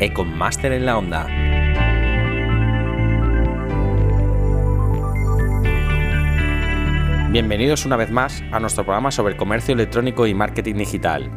[0.00, 1.26] Econmaster en la onda.
[7.32, 11.28] Bienvenidos una vez más a nuestro programa sobre comercio electrónico y marketing digital.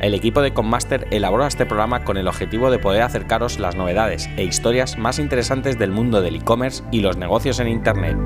[0.00, 4.30] El equipo de Conmaster elabora este programa con el objetivo de poder acercaros las novedades
[4.36, 8.16] e historias más interesantes del mundo del e-commerce y los negocios en Internet.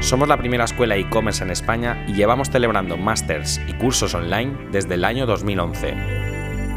[0.00, 4.94] Somos la primera escuela e-commerce en España y llevamos celebrando másters y cursos online desde
[4.94, 6.29] el año 2011.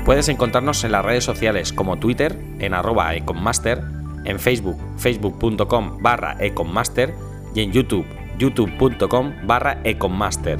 [0.06, 3.82] Puedes encontrarnos en las redes sociales como Twitter en arroba econmaster,
[4.26, 7.14] en Facebook facebook.com barra econmaster
[7.56, 8.06] y en YouTube
[8.38, 10.60] youtube.com barra econmaster.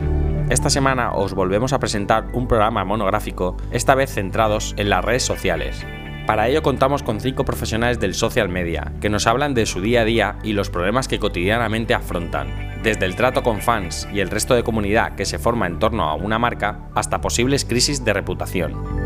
[0.50, 5.24] Esta semana os volvemos a presentar un programa monográfico, esta vez centrados en las redes
[5.24, 5.86] sociales.
[6.26, 10.02] Para ello contamos con cinco profesionales del social media, que nos hablan de su día
[10.02, 14.30] a día y los problemas que cotidianamente afrontan, desde el trato con fans y el
[14.30, 18.14] resto de comunidad que se forma en torno a una marca, hasta posibles crisis de
[18.14, 19.03] reputación.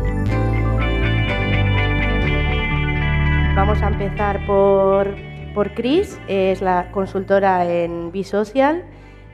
[3.58, 5.16] Vamos a empezar por
[5.52, 8.84] por Chris, es la consultora en Bisocial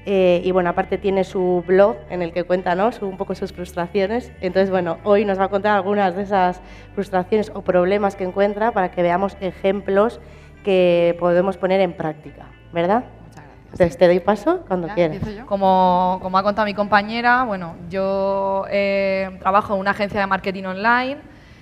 [0.07, 2.89] eh, y bueno, aparte tiene su blog en el que cuenta ¿no?
[3.03, 4.33] un poco sus frustraciones.
[4.41, 6.63] Entonces, bueno, hoy nos va a contar algunas de esas
[6.95, 10.21] frustraciones o problemas que encuentra para que veamos ejemplos
[10.65, 13.05] que podemos poner en práctica, ¿verdad?
[13.27, 13.73] Muchas gracias.
[13.73, 15.19] Entonces, te doy paso cuando quieras.
[15.45, 20.65] Como, como ha contado mi compañera, bueno, yo eh, trabajo en una agencia de marketing
[20.65, 21.19] online,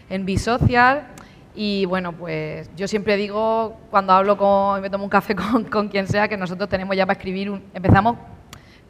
[0.09, 1.09] en Bisocial,
[1.55, 5.89] y bueno, pues yo siempre digo, cuando hablo con, me tomo un café con, con
[5.89, 8.17] quien sea, que nosotros tenemos ya para escribir, un, empezamos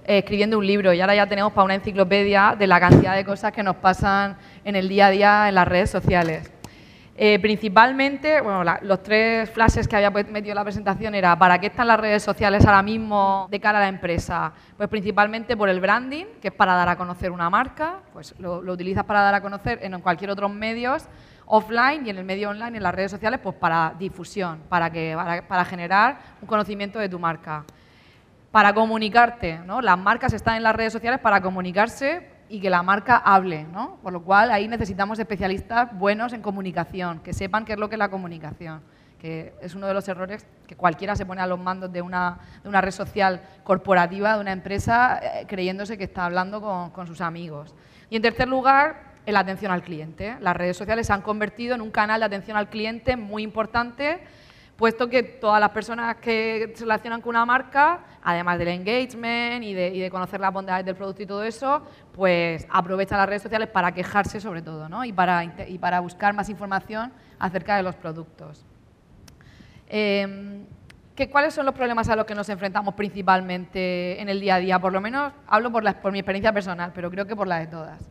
[0.04, 3.24] eh, escribiendo un libro y ahora ya tenemos para una enciclopedia de la cantidad de
[3.24, 6.50] cosas que nos pasan en el día a día en las redes sociales.
[7.14, 11.66] Eh, principalmente, bueno, los tres flashes que había metido en la presentación era ¿para qué
[11.66, 14.52] están las redes sociales ahora mismo de cara a la empresa?
[14.76, 18.62] Pues principalmente por el branding, que es para dar a conocer una marca, pues lo,
[18.62, 21.06] lo utilizas para dar a conocer en cualquier otro medios,
[21.54, 25.14] offline y en el medio online, en las redes sociales, pues para difusión, para, que,
[25.46, 27.64] para, generar un conocimiento de tu marca.
[28.50, 29.82] Para comunicarte, ¿no?
[29.82, 33.98] Las marcas están en las redes sociales para comunicarse y que la marca hable, ¿no?
[34.02, 37.96] Por lo cual ahí necesitamos especialistas buenos en comunicación, que sepan qué es lo que
[37.96, 38.80] es la comunicación,
[39.18, 42.38] que es uno de los errores que cualquiera se pone a los mandos de una,
[42.62, 47.06] de una red social corporativa, de una empresa, eh, creyéndose que está hablando con, con
[47.06, 47.74] sus amigos.
[48.08, 50.36] Y en tercer lugar, en la atención al cliente.
[50.40, 54.20] Las redes sociales se han convertido en un canal de atención al cliente muy importante,
[54.76, 59.74] puesto que todas las personas que se relacionan con una marca, además del engagement y
[59.74, 61.82] de, conocer las bondades del producto y todo eso,
[62.12, 65.04] pues aprovechan las redes sociales para quejarse sobre todo ¿no?
[65.04, 68.64] y, para, y para buscar más información acerca de los productos.
[69.88, 70.64] Em,
[71.30, 74.78] ¿Cuáles son los problemas a los que nos enfrentamos principalmente en el día a día?
[74.80, 77.66] Por lo menos hablo por, por mi experiencia personal, pero creo que por la de
[77.68, 78.10] todas.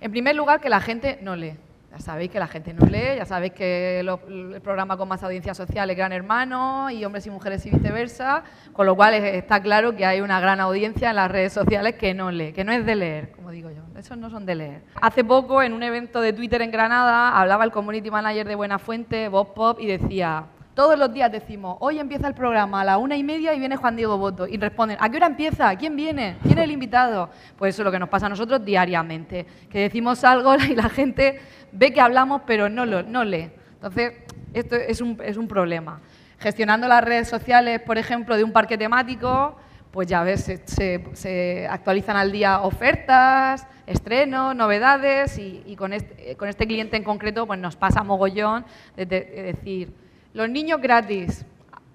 [0.00, 1.54] En primer lugar, que la gente no lee.
[1.90, 5.54] Ya sabéis que la gente no lee, ya sabéis que el programa con más audiencia
[5.54, 8.44] social es Gran Hermano y hombres y mujeres y viceversa,
[8.74, 12.12] con lo cual está claro que hay una gran audiencia en las redes sociales que
[12.12, 14.82] no lee, que no es de leer, como digo yo, esos no son de leer.
[15.00, 18.78] Hace poco, en un evento de Twitter en Granada, hablaba el community manager de Buena
[18.78, 20.44] Fuente, Bob Pop, y decía,
[20.78, 23.74] todos los días decimos, hoy empieza el programa a la una y media y viene
[23.74, 24.46] Juan Diego Boto.
[24.46, 25.74] Y responden, ¿a qué hora empieza?
[25.74, 26.36] ¿Quién viene?
[26.40, 27.30] ¿Quién es el invitado?
[27.56, 29.44] Pues eso es lo que nos pasa a nosotros diariamente.
[29.68, 31.40] Que decimos algo y la gente
[31.72, 33.50] ve que hablamos, pero no, lo, no lee.
[33.72, 34.12] Entonces,
[34.54, 36.00] esto es un, es un problema.
[36.38, 39.56] Gestionando las redes sociales, por ejemplo, de un parque temático,
[39.90, 46.68] pues ya ves, se, actualizan al día ofertas, estrenos, novedades y, con, este, con, este,
[46.68, 49.92] cliente en concreto pues nos pasa mogollón de decir,
[50.34, 51.44] los niños gratis.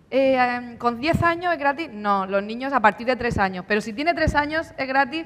[0.10, 1.90] Eh, em, ¿Con 10 años es gratis?
[1.92, 3.66] No, los niños a partir de 3 años.
[3.68, 5.26] Pero si tiene 3 años es gratis.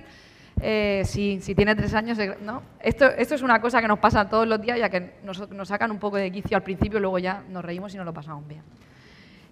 [0.62, 2.64] Eh, sí, si tiene 3 años, ¿no?
[2.80, 5.68] Esto, esto es una cosa que nos pasa todos los días, ya que nos, nos
[5.68, 8.48] sacan un poco de quicio al principio, luego ya nos reímos y nos lo pasamos
[8.48, 8.62] bien.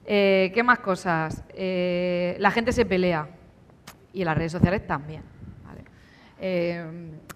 [0.06, 1.44] Eh, ¿Qué más cosas?
[1.54, 3.28] la gente se pelea
[4.14, 5.24] y en las redes sociales también.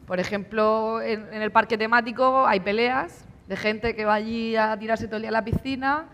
[0.08, 4.78] por ejemplo, en, en, el parque temático hay peleas de gente que va allí a
[4.80, 6.06] tirarse todo el día a la piscina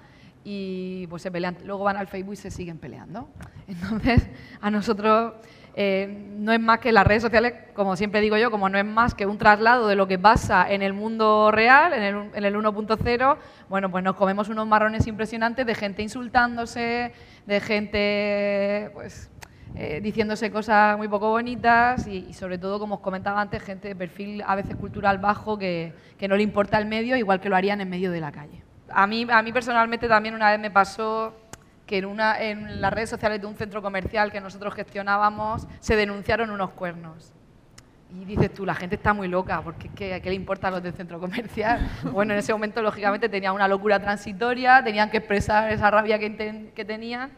[0.47, 3.27] y pues se pelean, luego van al Facebook y se siguen peleando.
[3.67, 4.29] Entonces,
[4.61, 5.33] a nosotros
[5.75, 6.07] eh,
[6.37, 9.15] no es más que las redes sociales, como siempre digo yo, como no es más
[9.15, 12.55] que un traslado de lo que pasa en el mundo real, en el, en el
[12.55, 13.37] 1.0,
[13.67, 17.11] bueno, pues nos comemos unos marrones impresionantes de gente insultándose,
[17.47, 19.31] de gente pues
[19.77, 23.95] eh, diciéndose cosas muy poco bonitas y, sobre todo, como os comentaba antes, gente de
[23.95, 27.57] perfil a veces cultural bajo que, que, no le importa el medio, igual que lo
[27.57, 28.64] harían en medio de la calle.
[28.89, 31.33] A mí, a mí personalmente también una vez me pasó
[31.85, 35.95] que en, una, en las redes sociales de un centro comercial que nosotros gestionábamos se
[35.95, 37.31] denunciaron unos cuernos.
[38.11, 40.71] y dices tú, la gente está muy loca, porque ¿qué, ¿a qué le importa a
[40.71, 41.79] los del centro comercial?
[42.11, 46.71] Bueno, en ese momento, lógicamente, tenían una locura transitoria, tenían que expresar esa rabia que,
[46.73, 47.31] que tenían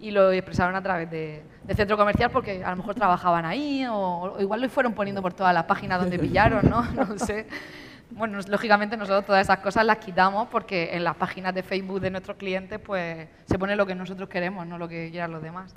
[0.00, 3.84] y lo expresaron a través de, del centro comercial porque a lo mejor trabajaban ahí
[3.88, 6.82] o, igual lo fueron poniendo por todas las páginas donde pillaron, ¿no?
[6.92, 7.46] No sé.
[8.12, 12.10] Bueno, lógicamente nosotros todas esas cosas las quitamos porque en las páginas de Facebook de
[12.10, 15.74] nuestros clientes pues se pone lo que nosotros queremos, no lo que quieran los demás.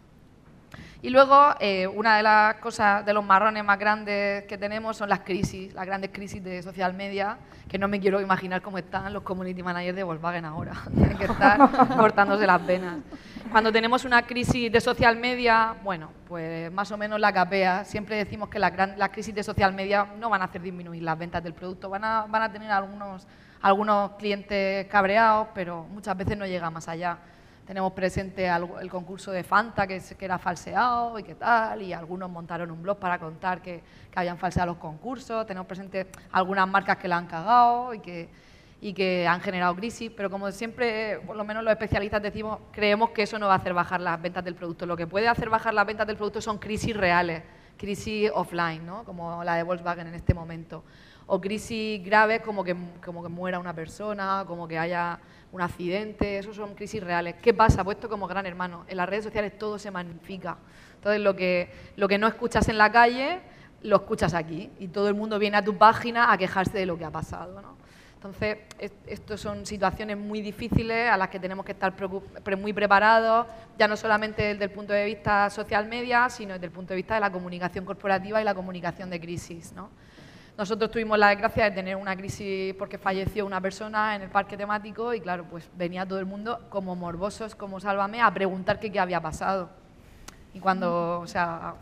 [1.04, 5.10] Y luego, eh, una de las cosas, de los marrones más grandes que tenemos son
[5.10, 7.38] las crisis, las grandes crisis de social media,
[7.68, 10.72] que no me quiero imaginar cómo están los community managers de Volkswagen ahora.
[10.96, 11.60] Tienen que estar
[11.98, 13.00] cortándose las venas.
[13.52, 17.86] Cuando tenemos una crisis de social media, bueno, pues más o menos la capea.
[17.86, 18.74] Siempre decimos que las,
[19.12, 22.26] crisis de social media no van a hacer disminuir las ventas del producto, van a,
[22.28, 23.28] van a tener algunos,
[23.62, 27.18] algunos clientes cabreados, pero muchas veces no llega más allá
[27.66, 32.70] tenemos presente el concurso de Fanta, que, era falseado y qué tal, y algunos montaron
[32.72, 33.82] un blog para contar que,
[34.16, 35.46] habían falseado los concursos.
[35.46, 38.30] Tenemos presente algunas marcas que la han cagado y que,
[38.84, 43.12] y que han generado crisis, pero como siempre, por lo menos los especialistas decimos, creemos
[43.12, 44.86] que eso no va a hacer bajar las ventas del producto.
[44.86, 47.44] Lo que puede hacer bajar las ventas del producto son crisis reales,
[47.78, 49.06] crisis offline, ¿no?
[49.06, 50.84] como la de Volkswagen en este momento,
[51.28, 55.18] o crisis graves como que, como que muera una persona, como que haya
[55.54, 57.36] un accidente, eso son crisis reales.
[57.42, 57.86] ¿Qué pasa?
[57.86, 60.58] Puesto como gran hermano, en las redes sociales todo se magnifica.
[60.96, 63.40] Entonces lo que, lo que no escuchas en la calle,
[63.82, 66.98] lo escuchas aquí y todo el mundo viene a tu página a quejarse de lo
[66.98, 67.62] que ha pasado.
[67.62, 67.82] ¿no?
[68.24, 68.60] Entonces,
[69.06, 71.94] estas son situaciones muy difíciles a las que tenemos que estar
[72.58, 73.48] muy preparados,
[73.78, 76.96] ya no solamente desde el punto de vista social media, sino desde el punto de
[76.96, 79.74] vista de la comunicación corporativa y la comunicación de crisis.
[79.74, 79.90] ¿no?
[80.58, 84.56] Nosotros tuvimos la desgracia de tener una crisis porque falleció una persona en el parque
[84.56, 88.98] temático y claro, pues venía todo el mundo como morbosos, como Sálvame, a preguntar qué,
[89.02, 89.70] había pasado.
[90.54, 91.74] Y cuando, o sea,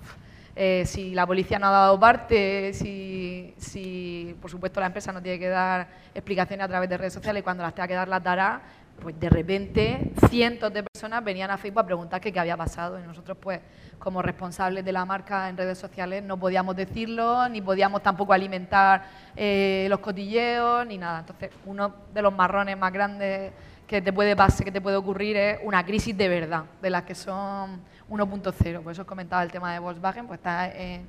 [0.55, 5.21] eh, si la policía no ha dado parte, si, si, por supuesto la empresa no
[5.21, 8.23] tiene que dar explicaciones a través de redes sociales cuando las tenga que dar las
[8.23, 8.61] dará,
[9.01, 12.99] pues de repente cientos de personas venían a Facebook a preguntar qué, qué había pasado
[12.99, 13.59] y nosotros pues
[14.01, 19.05] como responsables de la marca en redes sociales no podíamos decirlo, ni podíamos tampoco alimentar
[19.35, 21.19] eh, los cotilleos, ni nada.
[21.19, 23.53] Entonces, uno de los marrones más grandes
[23.87, 27.03] que te puede pasar, que te puede ocurrir es una crisis de verdad, de las
[27.03, 28.81] que son 1.0.
[28.83, 31.07] Por eso os comentaba el tema de Volkswagen, pues está en,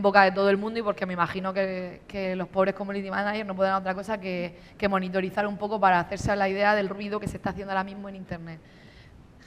[0.00, 3.56] boca de todo el mundo y porque me imagino que, los pobres community managers no
[3.56, 4.58] pueden otra cosa que,
[4.88, 8.08] monitorizar un poco para hacerse la idea del ruido que se está haciendo ahora mismo
[8.08, 8.60] en Internet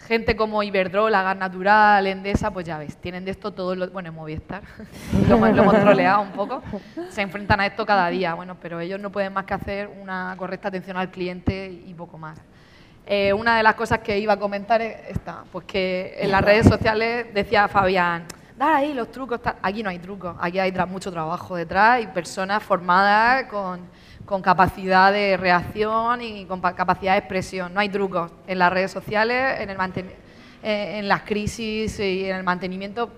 [0.08, 3.92] gente como Iberdrola, Gas Natural, Endesa, pues ya ves, tienen de esto todos los...
[3.92, 4.62] Bueno, Movistar,
[5.28, 6.62] lo, lo, hemos troleado un poco,
[7.10, 10.36] se enfrentan a esto cada día, bueno, pero ellos no pueden más que hacer una
[10.38, 12.40] correcta atención al cliente y poco más.
[13.06, 16.42] Eh, una de las cosas que iba a comentar es esta, pues que en las
[16.44, 18.26] redes sociales decía Fabián,
[18.58, 22.64] dar ahí los trucos, aquí no hay trucos, aquí hay mucho trabajo detrás y personas
[22.64, 23.82] formadas con
[24.26, 27.74] con capacidad de reacción y con capacidad de expresión.
[27.74, 29.78] No hay trucos en las redes sociales, en, el
[30.64, 33.12] eh, en las crisis y en el mantenimiento,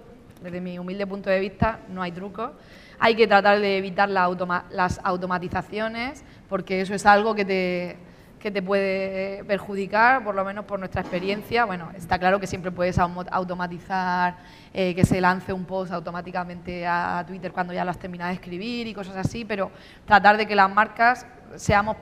[0.43, 2.51] desde mi humilde punto de vista, no hay trucos.
[2.99, 7.97] Hay que tratar de evitar las automatizaciones, porque eso es algo que te,
[8.39, 11.65] que te puede perjudicar, por lo menos por nuestra experiencia.
[11.65, 14.37] Bueno, está claro que siempre puedes automatizar
[14.73, 18.35] eh, que se lance un post automáticamente a Twitter cuando ya lo has terminado de
[18.35, 19.71] escribir y cosas así, pero
[20.05, 21.25] tratar de que las marcas
[21.55, 21.97] seamos,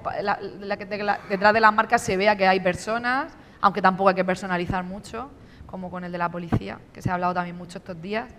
[1.30, 5.30] detrás de las marcas se vea que hay personas, aunque tampoco hay que personalizar mucho,
[5.66, 8.30] como con el de la policía, que se ha hablado también mucho estos días.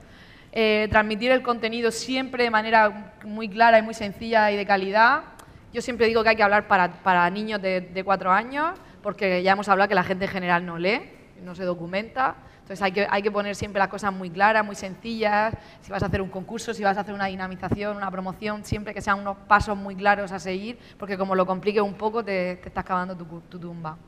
[0.52, 5.22] Eh, transmitir el contenido siempre de manera muy clara y muy sencilla y de calidad,
[5.76, 9.68] yo siempre digo que hay que hablar para, niños de, cuatro años, porque ya hemos
[9.68, 11.02] hablado que la gente en general no lee,
[11.42, 12.36] no se documenta.
[12.60, 15.52] Entonces hay que, hay que poner siempre las cosas muy claras, muy sencillas.
[15.82, 18.94] Si vas a hacer un concurso, si vas a hacer una dinamización, una promoción, siempre
[18.94, 22.52] que sean unos pasos muy claros a seguir, porque como lo compliques un poco, te,
[22.52, 23.98] estás cavando tu, tu tumba.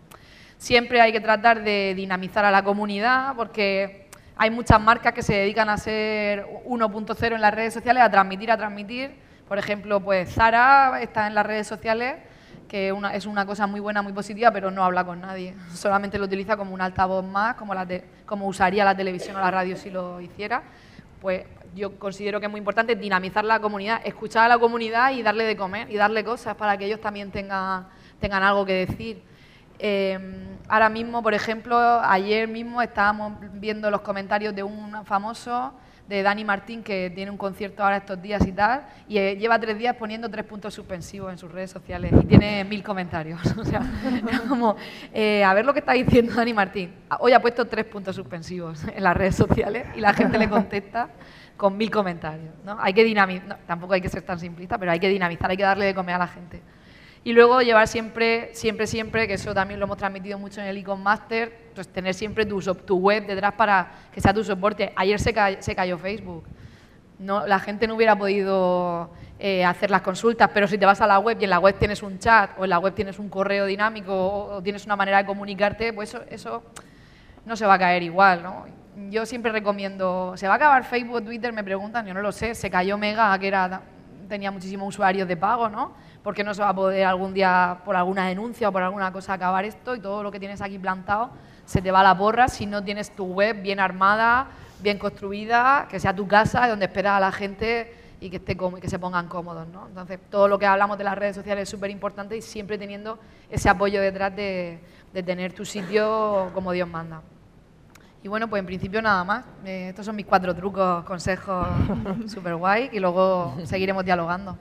[0.56, 4.08] Siempre hay que tratar de dinamizar a la comunidad, porque
[4.38, 8.50] hay muchas marcas que se dedican a ser 1.0 en las redes sociales, a transmitir,
[8.50, 12.16] a transmitir por ejemplo, pues Zara está en las redes sociales,
[12.68, 15.54] que es una cosa muy buena, muy positiva, pero no habla con nadie.
[15.74, 17.86] Solamente lo utiliza como un altavoz más, como, la
[18.26, 20.62] como usaría la televisión o la radio si lo hiciera.
[21.20, 25.22] Pues yo considero que es muy importante dinamizar la comunidad, escuchar a la comunidad y
[25.22, 27.88] darle de comer y darle cosas para que ellos también tengan,
[28.20, 29.22] tengan algo que decir.
[29.78, 35.72] Em, ahora mismo, por ejemplo, ayer mismo estábamos viendo los comentarios de un famoso
[36.08, 39.58] de Dani Martín, que tiene un concierto ahora estos días y tal, y eh, lleva
[39.60, 43.40] tres días poniendo tres puntos suspensivos en sus redes sociales y tiene mil comentarios.
[43.58, 43.82] o sea,
[44.48, 44.76] como,
[45.12, 46.94] eh, a ver lo que está diciendo Dani Martín.
[47.20, 51.10] Hoy ha puesto tres puntos suspensivos en las redes sociales y la gente le contesta
[51.58, 52.54] con mil comentarios.
[52.64, 52.78] ¿no?
[52.80, 55.62] Hay que dinamizar, tampoco hay que ser tan simplista, pero hay que dinamizar, hay que
[55.62, 56.62] darle de comer a la gente.
[57.24, 60.76] Y luego llevar siempre, siempre, siempre, que eso también lo hemos transmitido mucho en el
[60.76, 64.92] Econ Master, pues tener siempre tu, tu web detrás para que sea tu soporte.
[64.96, 66.44] Ayer se, se cayó Facebook.
[67.18, 69.10] No, la gente no hubiera podido
[69.40, 71.76] eh, hacer las consultas, pero si te vas a la web y en la web
[71.78, 75.18] tienes un chat o en la web tienes un correo dinámico o, tienes una manera
[75.18, 76.62] de comunicarte, pues eso, eso
[77.44, 78.42] no se va a caer igual.
[78.42, 78.66] ¿no?
[79.10, 81.52] Yo siempre recomiendo, ¿se va a acabar Facebook, Twitter?
[81.52, 83.80] Me preguntan, yo no lo sé, se cayó Mega, que era,
[84.28, 85.92] tenía muchísimos usuarios de pago, ¿no?
[86.28, 89.10] ¿Por qué no se va a poder algún día, por alguna denuncia o por alguna
[89.10, 91.30] cosa, acabar esto y todo lo que tienes aquí plantado
[91.64, 94.48] se te va a la porra si no tienes tu web bien armada,
[94.82, 98.78] bien construida, que sea tu casa donde esperas a la gente y que, esté y
[98.78, 99.66] que se pongan cómodos.
[99.68, 99.86] ¿no?
[99.86, 103.18] Entonces, todo lo que hablamos de las redes sociales es súper importante y siempre teniendo
[103.48, 104.80] ese apoyo detrás de,
[105.24, 107.22] tener tu sitio como Dios manda.
[108.22, 109.46] Y bueno, pues en principio nada más.
[109.64, 111.66] Eh, estos son mis cuatro trucos, consejos
[112.26, 114.58] súper guay y luego seguiremos dialogando.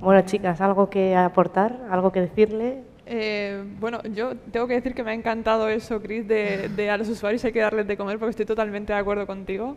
[0.00, 1.76] Bueno, chicas, ¿algo que aportar?
[1.90, 2.82] ¿Algo que decirle?
[3.06, 6.96] Eh, bueno, yo tengo que decir que me ha encantado eso, Chris, de, de, a
[6.96, 9.76] los usuarios hay que darles de comer porque estoy totalmente de acuerdo contigo.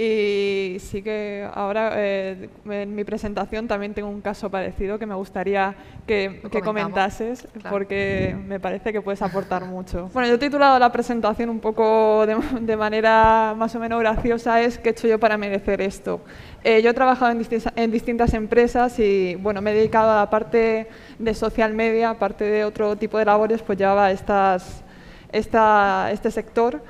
[0.00, 5.14] Y sí que ahora eh, en mi presentación también tengo un caso parecido que me
[5.16, 5.74] gustaría
[6.06, 10.08] que, que comentases porque me parece que puedes aportar mucho.
[10.14, 14.62] Bueno, yo he titulado la presentación un poco de, de manera más o menos graciosa,
[14.62, 16.20] es ¿qué he hecho yo para merecer esto?
[16.62, 20.30] Eh, yo he trabajado en, en, distintas empresas y bueno, me he dedicado a la
[20.30, 20.86] parte
[21.18, 24.84] de social media, aparte de otro tipo de labores, pues llevaba estas,
[25.32, 26.82] esta, este sector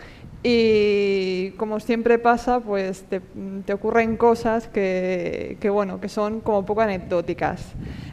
[0.42, 7.72] y como siempre pasa, pues te, ocurren cosas que, bueno, que son como poco anecdóticas.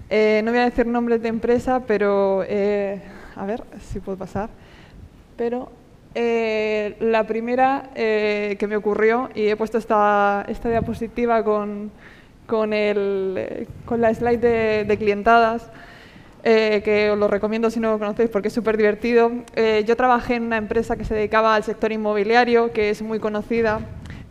[0.09, 3.01] Eh, no voy a decir nombres de empresa, pero eh,
[3.35, 4.49] a ver si puedo pasar.
[5.37, 5.71] Pero
[6.15, 11.91] eh, la primera que me ocurrió, y he puesto esta, esta diapositiva con,
[12.47, 15.69] con, el, con la slide de, de clientadas,
[16.47, 19.31] eh, que os lo recomiendo si no lo conocéis porque es súper divertido.
[19.55, 23.17] Eh, yo trabajé en una empresa que se dedicaba al sector inmobiliario, que es muy
[23.17, 23.79] conocida.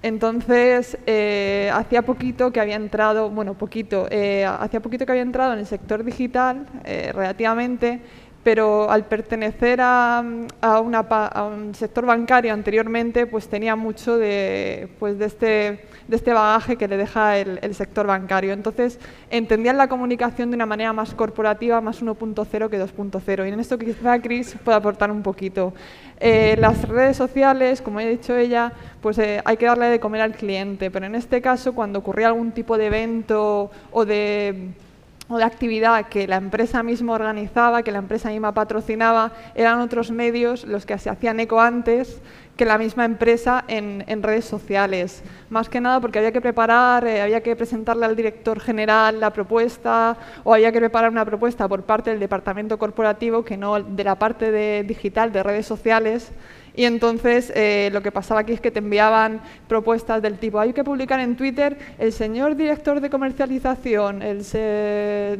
[0.01, 5.59] Entonces, eh, hacía poquito que había entrado, bueno, poquito, hacía poquito que había entrado en
[5.59, 8.01] el sector digital, relativamente,
[8.45, 15.47] pero al pertenecer a, un sector bancario anteriormente, pues tenía mucho de, pues de, este,
[16.07, 18.53] de este bagaje que le deja el, sector bancario.
[18.53, 23.49] Entonces, entendían la comunicación de una manera más corporativa, más 1.0 que 2.0.
[23.49, 25.73] Y en esto quizá Chris puede aportar un poquito.
[26.21, 30.21] Eh, las redes sociales, como ha dicho ella, pues eh, hay que darle de comer
[30.21, 34.75] al cliente, pero en este caso, cuando ocurría algún tipo de evento o de
[35.29, 40.11] o de actividad que la empresa misma organizaba, que la empresa misma patrocinaba, eran otros
[40.11, 42.21] medios los que se hacían eco antes
[42.57, 45.23] que la misma empresa en, redes sociales.
[45.51, 49.31] Más que nada porque había que preparar, eh, había que presentarle al director general la
[49.31, 54.05] propuesta o había que preparar una propuesta por parte del departamento corporativo que no de
[54.05, 56.31] la parte de digital, de redes sociales,
[56.77, 60.73] y entonces eh, lo que pasaba aquí es que te enviaban propuestas del tipo, hay
[60.73, 64.45] que publicar en Twitter, el señor director de comercialización, el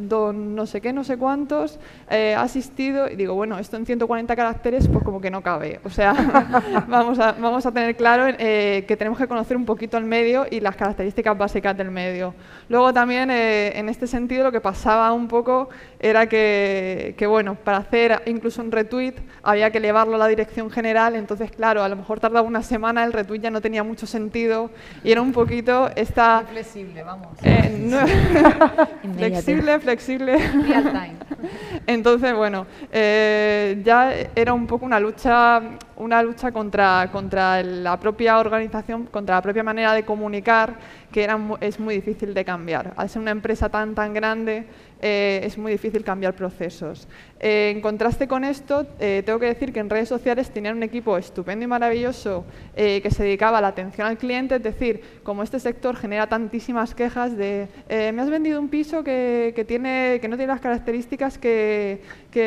[0.07, 3.85] don no sé qué, no sé cuántos, eh, ha asistido, y digo, bueno, esto en
[3.85, 5.79] 140 caracteres pues como que no cabe.
[5.83, 6.13] O sea,
[6.87, 10.45] vamos, a, vamos a tener claro eh, que tenemos que conocer un poquito el medio
[10.49, 12.33] y las características básicas del medio.
[12.69, 17.77] Luego también, en este sentido, lo que pasaba un poco era que, que, bueno, para
[17.77, 21.95] hacer incluso un retweet había que elevarlo a la dirección general, entonces, claro, a lo
[21.95, 24.69] mejor tardaba una semana, el retweet ya no tenía mucho sentido
[25.03, 26.43] y era un poquito esta...
[26.47, 27.29] flexible, vamos.
[27.41, 27.89] Eh,
[29.17, 30.37] flexible, flexible.
[30.37, 31.15] Real time.
[31.87, 35.63] Entonces, bueno, eh, ya era un poco una lucha,
[35.97, 40.75] una lucha contra, contra la propia organización, contra la propia manera de comunicar,
[41.15, 42.93] que era, es muy difícil de cambiar.
[42.97, 44.65] Al ser una empresa tan, tan grande,
[45.01, 47.07] eh, es muy difícil cambiar procesos.
[47.39, 50.83] Eh, en contraste con esto, eh, tengo que decir que en redes sociales tenían un
[50.83, 52.43] equipo estupendo y maravilloso
[52.75, 56.93] que se dedicaba a la atención al cliente, es decir, como este sector genera tantísimas
[56.93, 62.01] quejas de me has vendido un piso que, tiene, que no tiene las características que,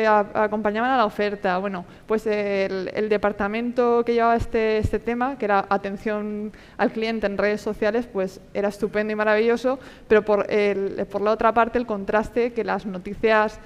[0.07, 1.57] acompañaban a la oferta.
[1.57, 7.37] Bueno, pues el, departamento que llevaba este, este tema, que era atención al cliente en
[7.37, 10.47] redes sociales, pues era estupendo y maravilloso, pero por,
[11.09, 13.59] por la otra parte el contraste que las noticias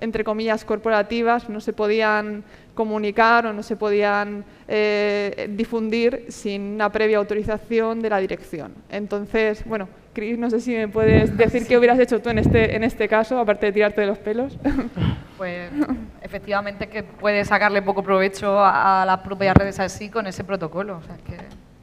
[0.00, 6.90] entre comillas, corporativas, no se podían comunicar o no se podían eh, difundir sin una
[6.90, 8.72] previa autorización de la dirección.
[8.88, 12.74] Entonces, bueno, Cris, no sé si me puedes decir qué hubieras hecho tú en este,
[12.74, 14.58] en este caso, aparte de tirarte de los pelos.
[15.40, 15.70] Pues
[16.20, 21.00] efectivamente que puedes sacarle poco provecho a, las propias redes así con ese protocolo.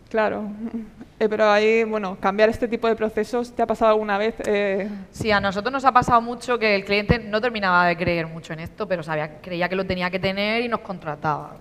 [0.10, 0.50] Claro,
[1.20, 4.36] eh, pero ahí, bueno, cambiar este tipo de procesos, ¿te ha pasado alguna vez?
[4.46, 4.90] Eh?
[5.12, 8.54] Sí, a nosotros nos ha pasado mucho que el cliente no terminaba de creer mucho
[8.54, 11.58] en esto, pero sabía, creía que lo tenía que tener y nos contrataba.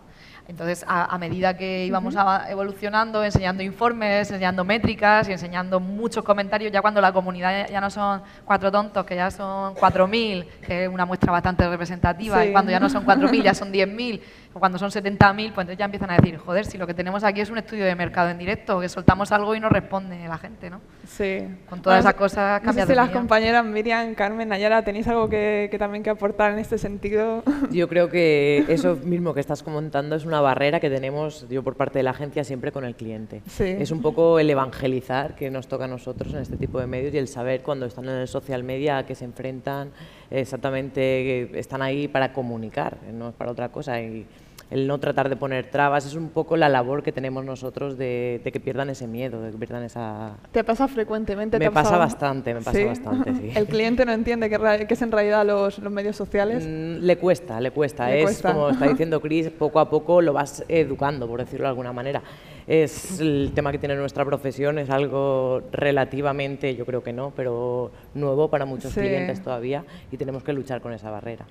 [0.48, 2.14] Entonces, a, medida que íbamos
[2.48, 7.90] evolucionando, enseñando informes, enseñando métricas y enseñando muchos comentarios, ya cuando la comunidad ya no
[7.90, 12.52] son cuatro tontos, que ya son cuatro mil, que es una muestra bastante representativa, y
[12.52, 14.22] cuando ya no son cuatro mil, ya son diez mil,
[14.58, 17.40] cuando son 70.000, pues entonces ya empiezan a decir, joder, si lo que tenemos aquí
[17.40, 20.70] es un estudio de mercado en directo, que soltamos algo y nos responde la gente,
[20.70, 20.80] ¿no?
[21.06, 21.46] Sí.
[21.68, 25.28] Con todas esas cosas cambia no sé si las compañeras Miriam, Carmen, Nayara, ¿tenéis algo
[25.28, 27.42] que, también que aportar en este sentido?
[27.70, 31.76] Yo creo que eso mismo que estás comentando es una barrera que tenemos, yo por
[31.76, 33.42] parte de la agencia, siempre con el cliente.
[33.46, 33.64] Sí.
[33.64, 37.14] Es un poco el evangelizar que nos toca a nosotros en este tipo de medios
[37.14, 39.90] y el saber cuando están en el social media a qué se enfrentan,
[40.30, 44.00] exactamente están ahí para comunicar, no es para otra cosa.
[44.00, 44.26] Y,
[44.70, 48.40] el no tratar de poner trabas, es un poco la labor que tenemos nosotros de,
[48.44, 50.36] que pierdan ese miedo, de que pierdan esa...
[50.50, 51.58] ¿Te pasa frecuentemente?
[51.58, 53.52] Me pasa bastante, me pasa bastante, sí.
[53.54, 56.66] ¿El cliente no entiende qué, es en realidad los, medios sociales?
[56.66, 58.12] Mm, le cuesta, le cuesta.
[58.14, 61.92] es como está diciendo Chris, poco a poco lo vas educando, por decirlo de alguna
[61.92, 62.22] manera.
[62.66, 67.92] Es el tema que tiene nuestra profesión, es algo relativamente, yo creo que no, pero
[68.14, 71.46] nuevo para muchos clientes todavía y tenemos que luchar con esa barrera.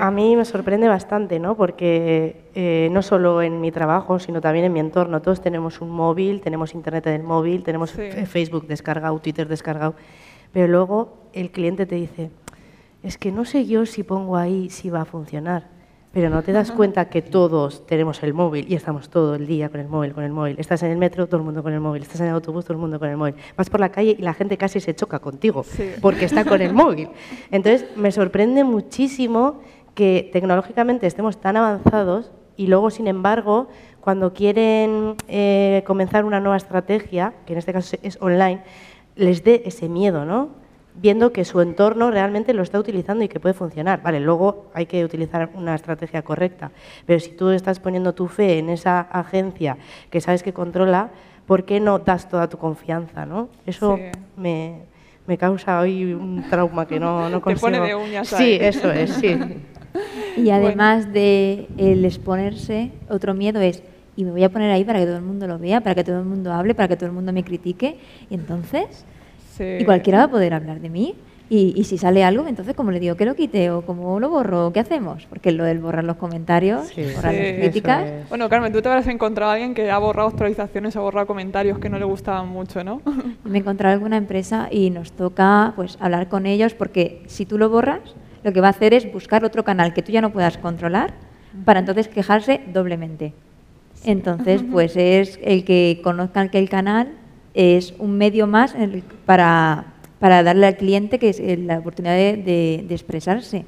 [0.00, 1.56] A mí me sorprende bastante, ¿no?
[1.56, 5.20] porque eh, no solo en mi trabajo, sino también en mi entorno.
[5.20, 9.94] Todos tenemos un móvil, tenemos internet en el móvil, tenemos Facebook descargado, Twitter descargado,
[10.52, 12.30] pero luego el cliente te dice,
[13.02, 15.68] es que no sé yo si pongo ahí si va a funcionar.
[16.14, 19.68] Pero no te das cuenta que todos tenemos el móvil y estamos todo el día
[19.68, 20.54] con el móvil, con el móvil.
[20.60, 22.02] Estás en el metro, todo el mundo con el móvil.
[22.02, 23.34] Estás en el autobús, todo el mundo con el móvil.
[23.56, 25.66] Vas por la calle y la gente casi se choca contigo
[26.00, 27.08] porque está con el móvil.
[27.50, 29.60] Entonces, me sorprende muchísimo
[29.96, 33.66] que tecnológicamente estemos tan avanzados y luego, sin embargo,
[34.00, 38.62] cuando quieren eh, comenzar una nueva estrategia, que en este caso es online,
[39.16, 40.63] les dé ese miedo, ¿no?
[40.94, 44.02] Viendo que su entorno realmente lo está utilizando y que puede funcionar.
[44.02, 46.70] Vale, luego hay que utilizar una estrategia correcta,
[47.06, 49.76] pero si tú estás poniendo tu fe en esa agencia
[50.10, 51.10] que sabes que controla,
[51.46, 53.26] ¿por qué no das toda tu confianza?
[53.26, 53.48] ¿no?
[53.66, 53.98] Eso
[54.36, 54.82] me,
[55.26, 57.66] me, causa hoy un trauma que no, no consigo.
[57.70, 59.36] Te pone de uñas Sí, eso es, sí.
[60.36, 63.84] Y además de el exponerse, otro miedo es
[64.16, 66.04] y me voy a poner ahí para que todo el mundo lo vea, para que
[66.04, 67.98] todo el mundo hable, para que todo el mundo me critique.
[68.30, 69.04] Y entonces,
[69.60, 71.14] y cualquiera va a poder hablar de mí.
[71.50, 74.72] Y, si sale algo, entonces, como le digo que lo quite o como lo borro?
[74.72, 75.26] ¿Qué hacemos?
[75.26, 78.28] Porque lo del borrar los comentarios, borrar las críticas.
[78.28, 81.26] Bueno, Carmen, tú te habrás encontrado a alguien que ha borrado actualizaciones o ha borrado
[81.26, 83.02] comentarios que no le gustaban mucho, ¿no?
[83.44, 87.58] Me he encontrado alguna empresa y nos toca pues hablar con ellos porque si tú
[87.58, 88.00] lo borras,
[88.42, 91.14] lo que va a hacer es buscar otro canal que tú ya no puedas controlar
[91.64, 93.32] para entonces quejarse doblemente.
[94.04, 97.12] Entonces, pues es el que conozcan que el canal
[97.54, 98.74] es un medio más
[99.24, 99.84] para,
[100.18, 103.64] para, darle al cliente que es eh, la oportunidad de, expresarse.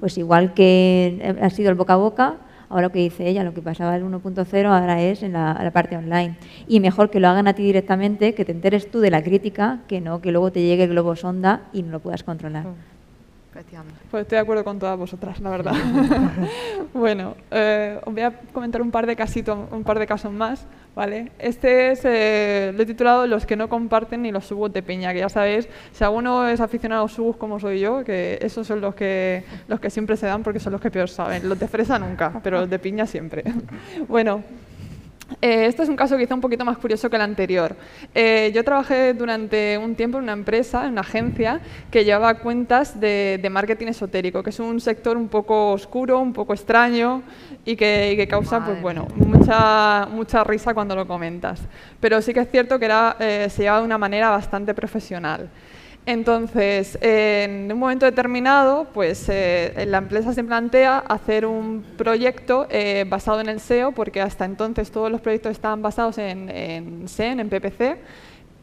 [0.00, 2.34] Pues igual que ha sido el boca a boca,
[2.68, 5.96] ahora lo que dice ella, lo que pasaba el 1.0 ahora es en la, parte
[5.96, 6.36] online.
[6.66, 9.80] Y mejor que lo hagan a ti directamente, que te enteres tú de la crítica,
[9.88, 12.66] que no que luego te llegue el globo sonda y no lo puedas controlar.
[14.10, 15.74] Pues estoy de acuerdo con todas vosotras, la verdad.
[16.94, 20.66] bueno, eh, os voy a comentar un par de casitos, un par de casos más,
[20.94, 21.32] ¿vale?
[21.38, 25.12] Este es, eh, lo he titulado Los que no comparten ni los subos de piña,
[25.12, 28.66] que ya sabéis, si alguno es aficionado a los subos como soy yo, que esos
[28.66, 31.48] son los que, los que siempre se dan porque son los que peor saben.
[31.48, 33.44] Los de fresa nunca, pero los de piña siempre.
[34.08, 34.42] bueno,
[35.40, 37.74] eh, este es un caso quizá un poquito más curioso que el anterior.
[38.14, 43.00] Eh, yo trabajé durante un tiempo en una empresa, en una agencia, que llevaba cuentas
[43.00, 47.22] de, marketing esotérico, que es un sector un poco oscuro, un poco extraño
[47.64, 51.60] y que, causa pues, bueno, mucha, mucha risa cuando lo comentas.
[52.00, 55.48] Pero sí que es cierto que era, eh, se llevaba de una manera bastante profesional.
[56.04, 63.04] Entonces, en un momento determinado, pues eh, la empresa se plantea hacer un proyecto eh,
[63.08, 67.38] basado en el SEO, porque hasta entonces todos los proyectos estaban basados en, en SEN,
[67.38, 67.98] en PPC,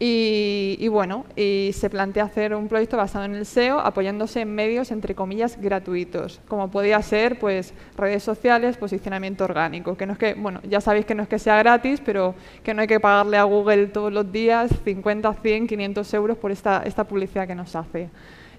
[0.01, 4.91] y, bueno, y se plantea hacer un proyecto basado en el SEO apoyándose en medios,
[4.91, 10.35] entre comillas, gratuitos, como podía ser pues, redes sociales, posicionamiento orgánico, que no es que,
[10.35, 12.33] bueno, ya sabéis que no es que sea gratis, pero
[12.63, 16.51] que no hay que pagarle a Google todos los días 50, 100, 500 euros por
[16.51, 18.09] esta, esta publicidad que nos hace.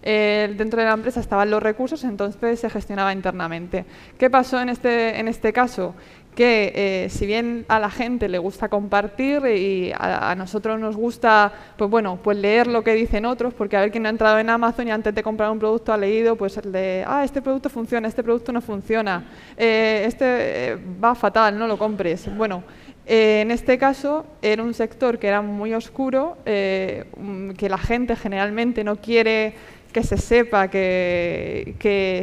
[0.02, 3.86] dentro de la empresa estaban los recursos, entonces se gestionaba internamente.
[4.18, 5.94] ¿Qué pasó en este, en este caso?
[6.40, 11.52] Que eh, si bien a la gente le gusta compartir y a, nosotros nos gusta
[11.76, 14.48] pues bueno pues leer lo que dicen otros porque a ver quién ha entrado en
[14.48, 17.68] Amazon y antes de comprar un producto ha leído pues el de ah este producto
[17.68, 19.22] funciona este producto no funciona
[19.54, 20.24] eh, este
[20.72, 22.62] eh, va fatal no lo compres bueno
[23.04, 28.82] en este caso era un sector que era muy oscuro mm, que la gente generalmente
[28.82, 29.52] no quiere
[29.92, 31.74] que se sepa que,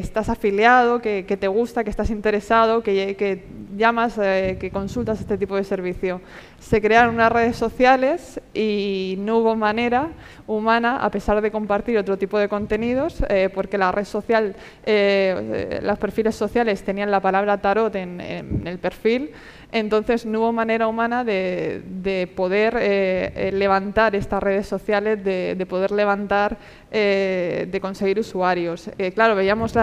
[0.01, 3.43] estás afiliado, que, te gusta, que estás interesado, que,
[3.75, 6.21] llamas, eh, que consultas este tipo de servicio.
[6.59, 10.09] Se crearon unas redes sociales y no hubo manera
[10.47, 15.79] humana, a pesar de compartir otro tipo de contenidos, eh, porque la red social, eh,
[15.83, 18.21] los perfiles sociales tenían la palabra tarot en
[18.65, 19.31] el perfil,
[19.71, 25.91] entonces no hubo manera humana de, poder eh, eh, levantar estas redes sociales, de, poder
[25.91, 26.57] levantar,
[26.91, 28.89] eh, de conseguir usuarios.
[29.13, 29.73] claro, veíamos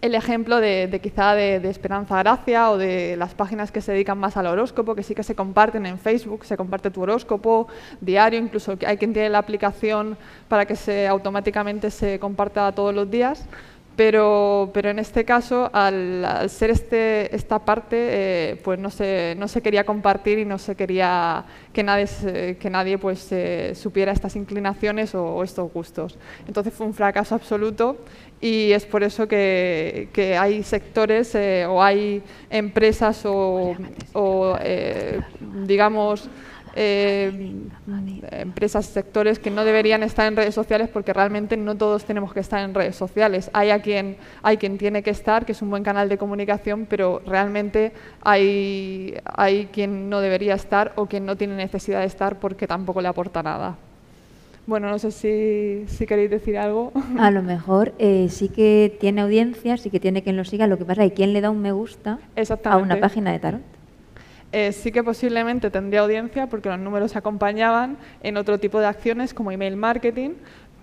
[0.00, 4.36] el ejemplo de, quizá de, Esperanza Gracia o de las páginas que se dedican más
[4.36, 7.66] al horóscopo, que sí que se comparten en Facebook, se comparte tu horóscopo
[8.00, 10.16] diario, incluso hay quien tiene la aplicación
[10.48, 13.44] para que se automáticamente se comparta todos los días.
[14.00, 19.46] Pero, pero en este caso, al, ser este, esta parte, eh, pues no se, no
[19.46, 24.36] se quería compartir y no se quería que nadie, que nadie pues, eh, supiera estas
[24.36, 26.16] inclinaciones o, estos gustos.
[26.48, 27.98] Entonces fue un fracaso absoluto
[28.40, 33.76] y es por eso que, que hay sectores eh, o hay empresas o,
[34.14, 34.56] o
[35.66, 36.30] digamos,
[36.74, 37.56] eh,
[38.32, 42.40] empresas, sectores que no deberían estar en redes sociales porque realmente no todos tenemos que
[42.40, 43.50] estar en redes sociales.
[43.52, 46.86] Hay a quien, hay quien tiene que estar, que es un buen canal de comunicación,
[46.86, 52.38] pero realmente hay, hay quien no debería estar o quien no tiene necesidad de estar
[52.38, 53.76] porque tampoco le aporta nada.
[54.66, 56.92] Bueno, no sé si, si queréis decir algo.
[57.18, 60.66] A lo mejor eh, sí que tiene audiencia, sí que tiene quien lo siga.
[60.66, 62.18] Lo que pasa es que quién le da un me gusta
[62.64, 63.79] a una página de tarot.
[64.52, 69.32] Eh, sí que posiblemente tendría audiencia porque los números acompañaban en otro tipo de acciones
[69.32, 70.30] como email marketing,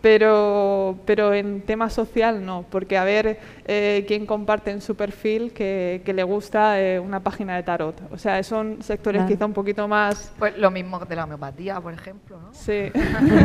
[0.01, 5.51] pero, pero en tema social no, porque a ver eh, quién comparte en su perfil
[5.51, 8.01] que, le gusta eh, una página de tarot.
[8.11, 10.31] O sea, son sectores quizá un poquito más...
[10.39, 12.53] Pues lo mismo de la homeopatía, por ejemplo, ¿no?
[12.53, 12.91] Sí.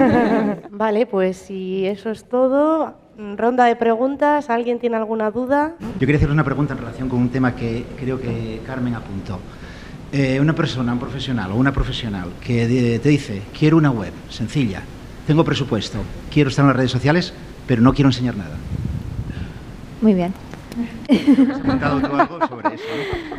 [0.70, 2.94] vale, pues si eso es todo,
[3.36, 4.50] ronda de preguntas.
[4.50, 5.74] ¿Alguien tiene alguna duda?
[5.94, 9.40] Yo quería hacer una pregunta en relación con un tema que creo que Carmen apuntó.
[10.12, 14.82] Eh, una persona, un profesional o una profesional que te dice, quiero una web sencilla,
[15.26, 17.32] tengo presupuesto, quiero estar en las redes sociales,
[17.66, 18.56] pero no quiero enseñar nada.
[20.02, 20.34] Muy bien.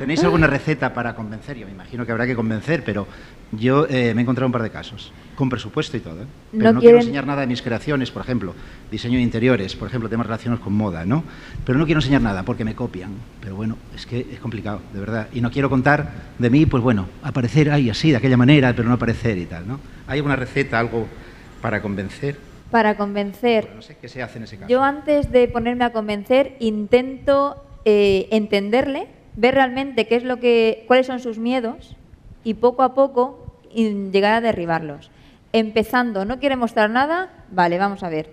[0.04, 1.56] ¿Tenéis alguna receta para convencer?
[1.58, 3.08] Yo me imagino que habrá que convencer, pero
[3.54, 6.24] yo eh, me he encontrado un par de casos, con presupuesto y todo.
[6.24, 6.26] ¿eh?
[6.52, 8.54] Pero no, quiero enseñar nada de mis creaciones, por ejemplo,
[8.92, 11.24] diseño de interiores, por ejemplo, temas relacionados con moda, ¿no?
[11.66, 13.12] Pero no quiero enseñar nada porque me copian.
[13.40, 15.30] Pero bueno, es que es complicado, de verdad.
[15.32, 18.90] Y no quiero contar de mí, pues bueno, aparecer ahí así, de aquella manera, pero
[18.90, 19.80] no aparecer y tal, ¿no?
[20.06, 21.08] ¿Hay alguna receta, algo
[21.62, 22.38] para convencer?
[22.72, 23.70] para convencer.
[23.76, 24.68] no sé qué se hace en ese caso.
[24.68, 30.84] Yo antes de ponerme a convencer intento eh, entenderle, ver realmente qué es lo que,
[30.88, 31.96] cuáles son sus miedos
[32.44, 35.10] y poco a poco llegar a derribarlos.
[35.52, 38.32] Empezando, no quiere mostrar nada, vale, vamos a ver.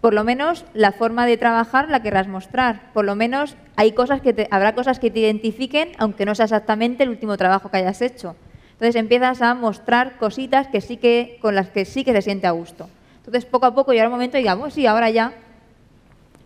[0.00, 2.92] Por lo menos la forma de trabajar la querrás mostrar.
[2.92, 7.04] Por lo menos hay cosas que habrá cosas que te identifiquen, aunque no sea exactamente
[7.04, 8.36] el último trabajo que hayas hecho.
[8.72, 12.46] Entonces empiezas a mostrar cositas que sí que, con las que sí que se siente
[12.46, 12.88] a gusto.
[13.18, 15.32] Entonces, poco a poco llega un momento y digamos, sí, ahora ya.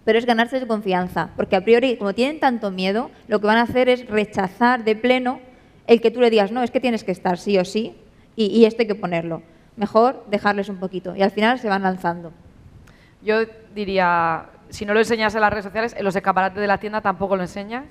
[0.09, 3.59] Pero es ganarse su confianza, porque a priori, como tienen tanto miedo, lo que van
[3.59, 5.39] a hacer es rechazar de pleno
[5.87, 7.95] el que tú le digas, no, es que tienes que estar sí o sí,
[8.35, 9.43] y, esto hay que ponerlo.
[9.77, 12.33] Mejor dejarles un poquito, y al final se van lanzando.
[13.21, 13.41] Yo
[13.75, 17.03] diría, si no lo enseñas en las redes sociales, en los escaparates de la tienda
[17.03, 17.85] tampoco lo enseñas.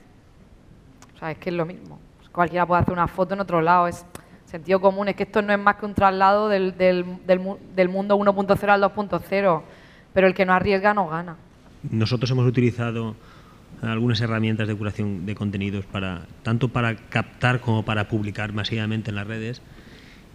[1.14, 2.00] O sea, es que es lo mismo.
[2.32, 4.04] Cualquiera puede hacer una foto en otro lado, es
[4.46, 8.18] Sentido común, es que esto no es más que un traslado del, del, del, mundo
[8.18, 9.62] 1.0 al 2.0,
[10.14, 11.38] pero el que no arriesga no gana.
[11.90, 13.16] Nosotros hemos utilizado
[13.82, 19.16] algunas herramientas de curación de contenidos para tanto para captar como para publicar masivamente en
[19.16, 19.62] las redes.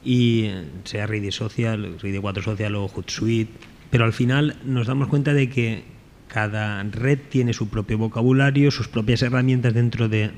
[0.04, 3.52] Y eh, sea Ready Social, Ready 4 Social o Hootsuite,
[3.90, 5.84] pero al final nos damos cuenta de que
[6.28, 10.30] cada red tiene su propio vocabulario, sus propias herramientas dentro de,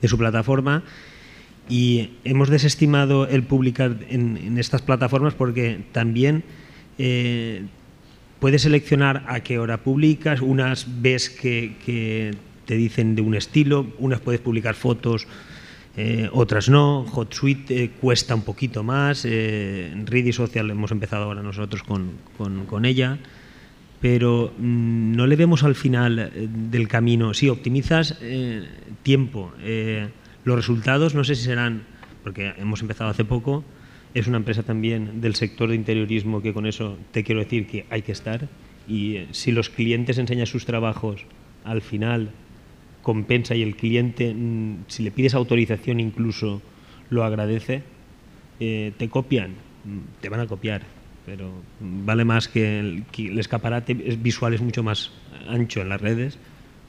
[0.00, 0.82] de su plataforma.
[1.68, 6.42] Y hemos desestimado el publicar en, estas plataformas porque también
[6.96, 7.66] eh,
[8.40, 14.20] puedes seleccionar a qué hora publicas, unas ves que, te dicen de un estilo, unas
[14.20, 15.26] puedes publicar fotos,
[15.96, 17.04] eh, otras no.
[17.04, 19.24] HotSuite eh, cuesta un poquito más.
[19.24, 23.18] Eh, Ready Social hemos empezado ahora nosotros con, con, ella.
[24.00, 27.34] pero mm, no le vemos al final eh, del camino.
[27.34, 28.68] Sí, optimizas eh,
[29.02, 29.52] tiempo.
[30.44, 31.82] Los resultados no sé si serán,
[32.22, 33.64] porque hemos empezado hace poco,
[34.20, 37.86] es una empresa también del sector de interiorismo que con eso te quiero decir que
[37.90, 38.48] hay que estar.
[38.88, 41.24] Y si los clientes enseñan sus trabajos,
[41.64, 42.30] al final
[43.02, 46.62] compensa y el cliente, mm, si le pides autorización incluso,
[47.10, 47.82] lo agradece,
[48.58, 49.52] te copian,
[49.84, 50.82] mm, te van a copiar
[51.28, 53.04] pero vale más que el,
[53.38, 55.10] escaparate visual es mucho más
[55.46, 56.38] ancho en las redes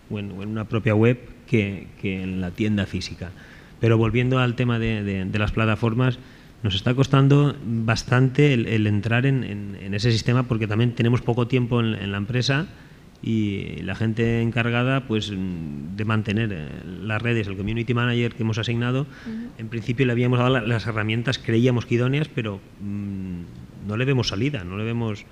[0.10, 3.32] o en, una propia web que, en la tienda física.
[3.82, 6.20] Pero volviendo al tema de, las plataformas,
[6.64, 12.12] nos está costando bastante el, entrar en, ese sistema porque también tenemos poco tiempo en,
[12.12, 12.68] la empresa
[13.22, 16.68] y la gente encargada pues de mantener eh,
[17.04, 19.08] las redes, el community manager que hemos asignado,
[19.58, 24.30] en principio le habíamos dado las herramientas, creíamos que idóneas, pero mm, no le vemos
[24.30, 25.26] salida, no le vemos...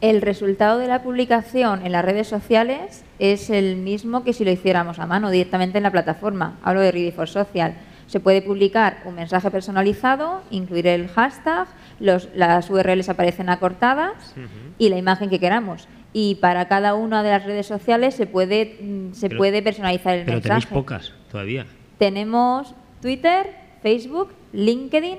[0.00, 4.50] El resultado de la publicación en las redes sociales es el mismo que si lo
[4.50, 6.58] hiciéramos a mano directamente en la plataforma.
[6.62, 7.74] Hablo de Ready for Social.
[8.06, 11.68] Se puede publicar un mensaje personalizado, incluir el hashtag,
[12.00, 14.34] las URLs aparecen acortadas
[14.78, 15.88] y la imagen que queramos.
[16.12, 20.24] Y para cada una de las redes sociales se puede, mm, se puede personalizar el
[20.24, 20.42] pero mensaje.
[20.42, 21.66] Pero tenéis pocas todavía.
[21.98, 23.46] Tenemos Twitter,
[23.82, 25.18] Facebook, LinkedIn,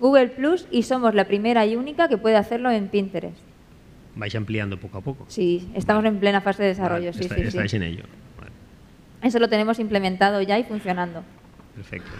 [0.00, 3.38] Google Plus y somos la primera y única que puede hacerlo en Pinterest.
[4.16, 5.26] Vais ampliando poco a poco.
[5.28, 7.12] Sí, estamos en plena fase de desarrollo.
[7.12, 8.04] sí, sí, estáis en ello.
[9.22, 11.22] Eso lo tenemos implementado ya y funcionando.
[11.76, 12.10] Perfecto.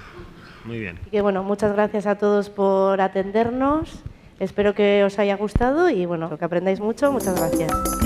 [0.65, 0.99] Muy bien.
[1.11, 4.03] Que bueno, muchas gracias a todos por atendernos.
[4.39, 7.11] Espero que os haya gustado y bueno, que aprendáis mucho.
[7.11, 8.06] Muchas gracias.